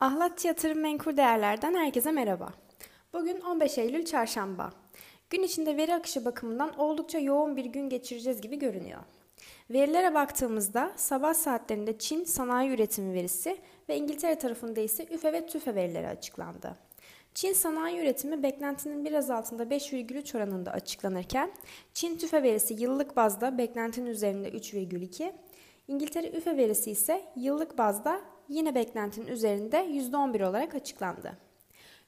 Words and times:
Ahlatçı 0.00 0.48
Yatırım 0.48 0.80
Menkul 0.80 1.16
Değerler'den 1.16 1.74
herkese 1.74 2.12
merhaba. 2.12 2.52
Bugün 3.12 3.40
15 3.40 3.78
Eylül 3.78 4.04
Çarşamba. 4.04 4.70
Gün 5.30 5.42
içinde 5.42 5.76
veri 5.76 5.94
akışı 5.94 6.24
bakımından 6.24 6.78
oldukça 6.78 7.18
yoğun 7.18 7.56
bir 7.56 7.64
gün 7.64 7.88
geçireceğiz 7.88 8.40
gibi 8.40 8.58
görünüyor. 8.58 9.00
Verilere 9.70 10.14
baktığımızda 10.14 10.92
sabah 10.96 11.34
saatlerinde 11.34 11.98
Çin 11.98 12.24
sanayi 12.24 12.70
üretimi 12.70 13.14
verisi 13.14 13.58
ve 13.88 13.96
İngiltere 13.96 14.34
tarafında 14.34 14.80
ise 14.80 15.06
üfe 15.10 15.32
ve 15.32 15.46
tüfe 15.46 15.74
verileri 15.74 16.08
açıklandı. 16.08 16.76
Çin 17.34 17.52
sanayi 17.52 18.00
üretimi 18.00 18.42
beklentinin 18.42 19.04
biraz 19.04 19.30
altında 19.30 19.62
5,3 19.62 20.36
oranında 20.36 20.70
açıklanırken 20.70 21.52
Çin 21.94 22.18
tüfe 22.18 22.42
verisi 22.42 22.74
yıllık 22.74 23.16
bazda 23.16 23.58
beklentinin 23.58 24.10
üzerinde 24.10 24.48
3,2, 24.48 25.32
İngiltere 25.88 26.30
üfe 26.30 26.56
verisi 26.56 26.90
ise 26.90 27.22
yıllık 27.36 27.78
bazda 27.78 28.20
yine 28.50 28.74
beklentinin 28.74 29.26
üzerinde 29.26 29.76
%11 29.76 30.44
olarak 30.44 30.74
açıklandı. 30.74 31.38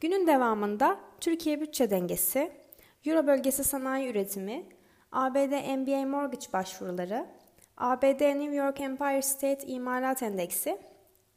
Günün 0.00 0.26
devamında 0.26 1.00
Türkiye 1.20 1.60
bütçe 1.60 1.90
dengesi, 1.90 2.52
Euro 3.06 3.26
bölgesi 3.26 3.64
sanayi 3.64 4.10
üretimi, 4.10 4.64
ABD 5.12 5.76
MBA 5.76 6.06
mortgage 6.06 6.46
başvuruları, 6.52 7.26
ABD 7.76 8.20
New 8.20 8.54
York 8.54 8.80
Empire 8.80 9.22
State 9.22 9.66
İmalat 9.66 10.22
Endeksi, 10.22 10.78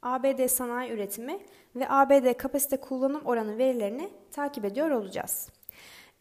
ABD 0.01 0.47
sanayi 0.47 0.91
üretimi 0.91 1.39
ve 1.75 1.89
ABD 1.89 2.33
kapasite 2.33 2.77
kullanım 2.77 3.21
oranı 3.25 3.57
verilerini 3.57 4.09
takip 4.31 4.65
ediyor 4.65 4.89
olacağız. 4.89 5.49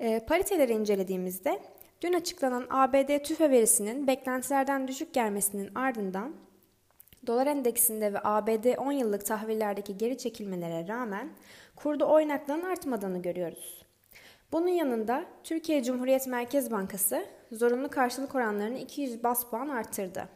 E, 0.00 0.20
pariteleri 0.20 0.72
incelediğimizde 0.72 1.62
dün 2.00 2.12
açıklanan 2.12 2.66
ABD 2.70 3.22
tüfe 3.22 3.50
verisinin 3.50 4.06
beklentilerden 4.06 4.88
düşük 4.88 5.14
gelmesinin 5.14 5.74
ardından 5.74 6.34
Dolar 7.26 7.46
endeksinde 7.46 8.12
ve 8.12 8.18
ABD 8.24 8.78
10 8.78 8.92
yıllık 8.92 9.26
tahvillerdeki 9.26 9.98
geri 9.98 10.18
çekilmelere 10.18 10.88
rağmen 10.88 11.30
kurda 11.76 12.06
oynaklığın 12.06 12.62
artmadığını 12.62 13.22
görüyoruz. 13.22 13.86
Bunun 14.52 14.68
yanında 14.68 15.24
Türkiye 15.44 15.82
Cumhuriyet 15.82 16.26
Merkez 16.26 16.70
Bankası 16.70 17.24
zorunlu 17.52 17.88
karşılık 17.88 18.34
oranlarını 18.34 18.78
200 18.78 19.24
bas 19.24 19.50
puan 19.50 19.68
arttırdı. 19.68 20.28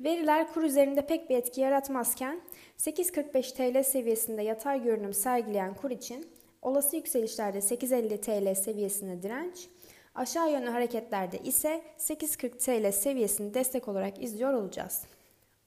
Veriler 0.00 0.52
kur 0.52 0.62
üzerinde 0.62 1.06
pek 1.06 1.30
bir 1.30 1.36
etki 1.36 1.60
yaratmazken 1.60 2.40
8.45 2.78 3.54
TL 3.56 3.82
seviyesinde 3.82 4.42
yatay 4.42 4.82
görünüm 4.82 5.14
sergileyen 5.14 5.74
kur 5.74 5.90
için 5.90 6.26
olası 6.62 6.96
yükselişlerde 6.96 7.58
8.50 7.58 8.20
TL 8.20 8.60
seviyesinde 8.60 9.22
direnç, 9.22 9.68
aşağı 10.14 10.50
yönlü 10.50 10.70
hareketlerde 10.70 11.38
ise 11.38 11.82
8.40 11.98 12.58
TL 12.58 12.92
seviyesini 12.92 13.54
destek 13.54 13.88
olarak 13.88 14.22
izliyor 14.22 14.52
olacağız. 14.52 15.02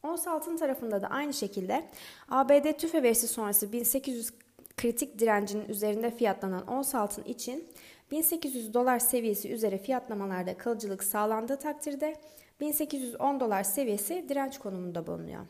Ons 0.03 0.27
altın 0.27 0.57
tarafında 0.57 1.01
da 1.01 1.07
aynı 1.07 1.33
şekilde 1.33 1.89
ABD 2.29 2.77
tüfe 2.77 3.03
verisi 3.03 3.27
sonrası 3.27 3.71
1800 3.71 4.31
kritik 4.77 5.19
direncinin 5.19 5.69
üzerinde 5.69 6.11
fiyatlanan 6.11 6.67
ons 6.67 6.95
altın 6.95 7.23
için 7.23 7.69
1800 8.11 8.73
dolar 8.73 8.99
seviyesi 8.99 9.53
üzeri 9.53 9.77
fiyatlamalarda 9.77 10.57
kalıcılık 10.57 11.03
sağlandığı 11.03 11.57
takdirde 11.57 12.15
1810 12.59 13.39
dolar 13.39 13.63
seviyesi 13.63 14.25
direnç 14.29 14.59
konumunda 14.59 15.07
bulunuyor. 15.07 15.45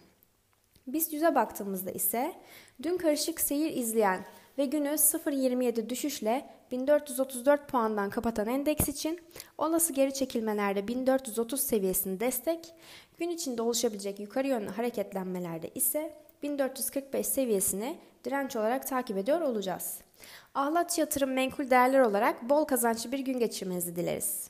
Biz 0.88 1.14
yüze 1.14 1.36
baktığımızda 1.36 1.92
ise 1.92 2.34
dün 2.84 2.98
karışık 2.98 3.42
seyir 3.42 3.78
izleyen 3.78 4.26
ve 4.58 4.66
günü 4.66 4.88
0.27 4.88 5.90
düşüşle 5.90 6.50
1434 6.72 7.68
puandan 7.68 8.10
kapatan 8.10 8.48
endeks 8.48 8.88
için 8.88 9.20
olası 9.58 9.94
geri 9.94 10.14
çekilmelerde 10.14 10.88
1430 10.88 11.62
seviyesini 11.62 12.20
destek, 12.20 12.74
gün 13.20 13.30
içinde 13.30 13.62
oluşabilecek 13.62 14.20
yukarı 14.20 14.48
yönlü 14.48 14.70
hareketlenmelerde 14.70 15.70
ise 15.76 16.14
1445 16.44 17.28
seviyesini 17.28 17.98
direnç 18.24 18.56
olarak 18.56 18.88
takip 18.88 19.18
ediyor 19.18 19.42
olacağız. 19.42 19.98
Ahlat 20.56 20.98
yatırım 20.98 21.34
menkul 21.34 21.70
değerler 21.70 22.00
olarak 22.00 22.50
bol 22.50 22.66
kazançlı 22.66 23.12
bir 23.12 23.20
gün 23.20 23.40
geçirmenizi 23.40 23.96
dileriz. 23.96 24.50